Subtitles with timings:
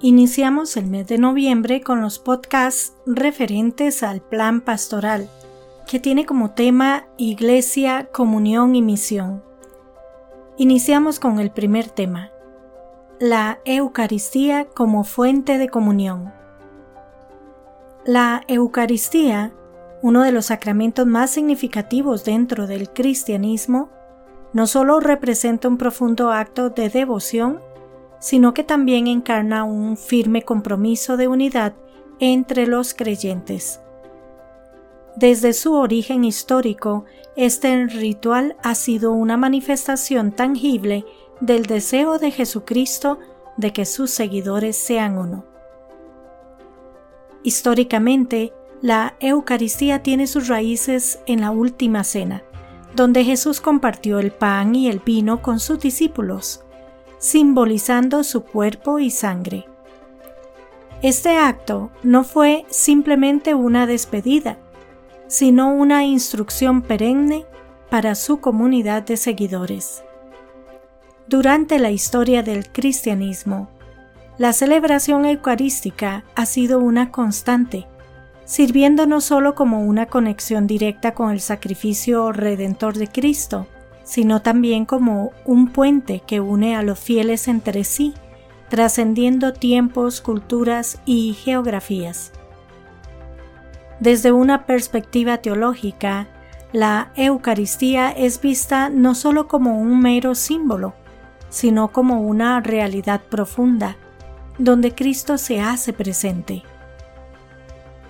[0.00, 5.30] Iniciamos el mes de noviembre con los podcasts referentes al plan pastoral,
[5.86, 9.42] que tiene como tema Iglesia, Comunión y Misión.
[10.58, 12.30] Iniciamos con el primer tema,
[13.18, 16.34] la Eucaristía como fuente de comunión.
[18.04, 19.54] La Eucaristía,
[20.02, 23.88] uno de los sacramentos más significativos dentro del cristianismo,
[24.52, 27.60] no solo representa un profundo acto de devoción,
[28.18, 31.74] sino que también encarna un firme compromiso de unidad
[32.18, 33.80] entre los creyentes.
[35.16, 37.04] Desde su origen histórico,
[37.36, 41.04] este ritual ha sido una manifestación tangible
[41.40, 43.18] del deseo de Jesucristo
[43.56, 45.44] de que sus seguidores sean uno.
[47.42, 48.52] Históricamente,
[48.82, 52.42] la Eucaristía tiene sus raíces en la Última Cena,
[52.94, 56.65] donde Jesús compartió el pan y el vino con sus discípulos,
[57.26, 59.66] simbolizando su cuerpo y sangre.
[61.02, 64.58] Este acto no fue simplemente una despedida,
[65.26, 67.44] sino una instrucción perenne
[67.90, 70.04] para su comunidad de seguidores.
[71.26, 73.70] Durante la historia del cristianismo,
[74.38, 77.88] la celebración eucarística ha sido una constante,
[78.44, 83.66] sirviendo no solo como una conexión directa con el sacrificio redentor de Cristo,
[84.06, 88.14] sino también como un puente que une a los fieles entre sí,
[88.68, 92.32] trascendiendo tiempos, culturas y geografías.
[93.98, 96.28] Desde una perspectiva teológica,
[96.72, 100.94] la Eucaristía es vista no solo como un mero símbolo,
[101.48, 103.96] sino como una realidad profunda,
[104.58, 106.62] donde Cristo se hace presente.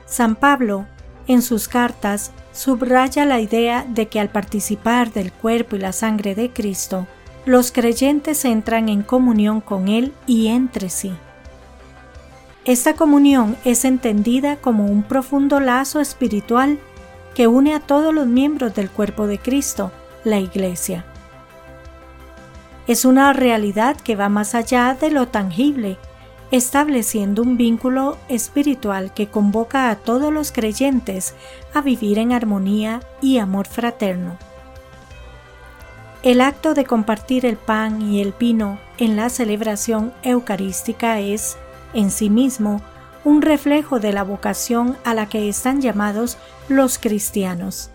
[0.05, 0.86] San Pablo,
[1.27, 6.35] en sus cartas, subraya la idea de que al participar del cuerpo y la sangre
[6.35, 7.07] de Cristo,
[7.45, 11.13] los creyentes entran en comunión con Él y entre sí.
[12.65, 16.79] Esta comunión es entendida como un profundo lazo espiritual
[17.35, 19.92] que une a todos los miembros del cuerpo de Cristo,
[20.25, 21.05] la Iglesia.
[22.89, 25.98] Es una realidad que va más allá de lo tangible
[26.51, 31.34] estableciendo un vínculo espiritual que convoca a todos los creyentes
[31.74, 34.36] a vivir en armonía y amor fraterno.
[36.23, 41.56] El acto de compartir el pan y el vino en la celebración eucarística es,
[41.95, 42.80] en sí mismo,
[43.24, 47.90] un reflejo de la vocación a la que están llamados los cristianos,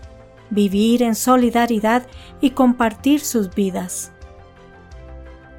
[0.50, 2.06] vivir en solidaridad
[2.40, 4.12] y compartir sus vidas.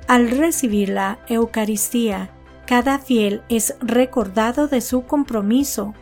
[0.08, 2.30] Al recibir la Eucaristía
[2.66, 5.94] cada fiel es recordado de su compromiso,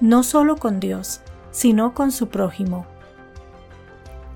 [0.00, 2.86] no solo con Dios, sino con su prójimo.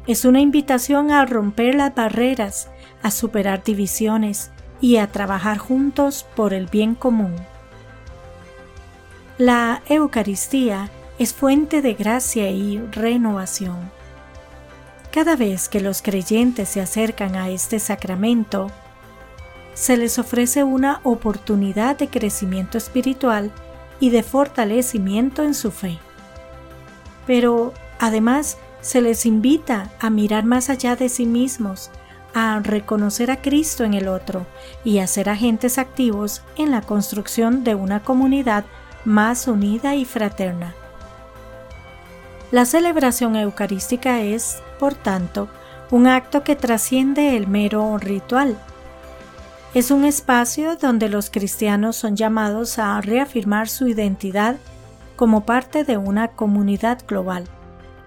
[0.07, 2.71] Es una invitación a romper las barreras,
[3.03, 4.51] a superar divisiones
[4.81, 7.35] y a trabajar juntos por el bien común.
[9.39, 13.91] La Eucaristía es fuente de gracia y renovación.
[15.11, 18.71] Cada vez que los creyentes se acercan a este sacramento,
[19.75, 23.51] se les ofrece una oportunidad de crecimiento espiritual
[24.01, 25.99] y de fortalecimiento en su fe.
[27.27, 31.91] Pero además se les invita a mirar más allá de sí mismos,
[32.35, 34.47] a reconocer a Cristo en el otro
[34.85, 38.65] y a ser agentes activos en la construcción de una comunidad
[39.05, 40.75] más unida y fraterna.
[42.51, 45.49] La celebración eucarística es, por tanto,
[45.91, 48.59] un acto que trasciende el mero ritual
[49.75, 54.57] es un espacio donde los cristianos son llamados a reafirmar su identidad
[55.17, 57.45] como parte de una comunidad global,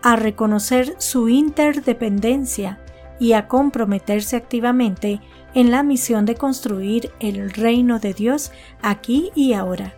[0.02, 2.80] a reconocer su interdependencia
[3.20, 5.20] y a comprometerse activamente
[5.54, 9.94] en la misión de construir el reino de Dios aquí y ahora.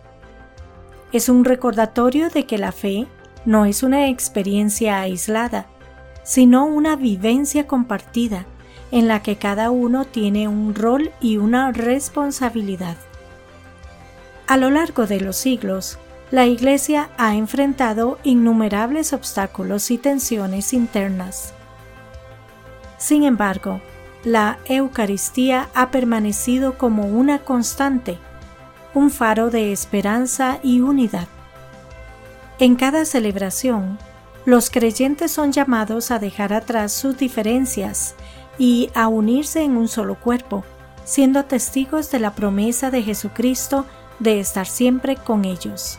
[1.12, 3.06] Es un recordatorio de que la fe
[3.44, 5.66] no es una experiencia aislada,
[6.24, 8.44] sino una vivencia compartida
[8.90, 12.96] en la que cada uno tiene un rol y una responsabilidad.
[14.46, 15.98] A lo largo de los siglos,
[16.30, 21.54] la Iglesia ha enfrentado innumerables obstáculos y tensiones internas.
[22.98, 23.80] Sin embargo,
[24.24, 28.18] la Eucaristía ha permanecido como una constante,
[28.92, 31.28] un faro de esperanza y unidad.
[32.58, 33.98] En cada celebración,
[34.44, 38.14] los creyentes son llamados a dejar atrás sus diferencias
[38.60, 40.64] y a unirse en un solo cuerpo,
[41.04, 43.86] siendo testigos de la promesa de Jesucristo
[44.18, 45.98] de estar siempre con ellos.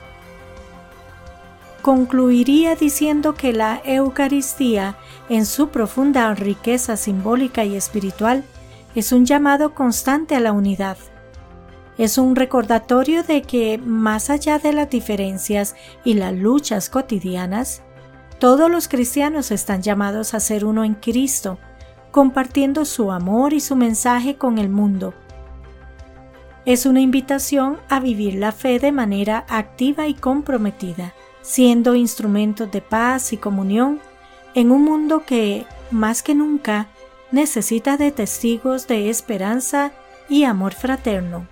[1.82, 4.96] Concluiría diciendo que la Eucaristía,
[5.28, 8.44] en su profunda riqueza simbólica y espiritual,
[8.94, 10.98] es un llamado constante a la unidad.
[11.98, 17.82] Es un recordatorio de que, más allá de las diferencias y las luchas cotidianas,
[18.38, 21.58] todos los cristianos están llamados a ser uno en Cristo,
[22.12, 25.14] compartiendo su amor y su mensaje con el mundo.
[26.66, 32.82] Es una invitación a vivir la fe de manera activa y comprometida, siendo instrumentos de
[32.82, 34.00] paz y comunión
[34.54, 36.88] en un mundo que, más que nunca,
[37.32, 39.92] necesita de testigos de esperanza
[40.30, 41.48] y amor fraterno.